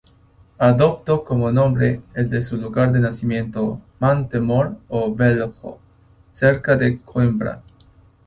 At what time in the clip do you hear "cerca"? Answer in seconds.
6.31-6.75